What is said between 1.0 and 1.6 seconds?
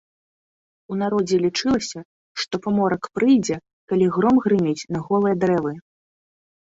народзе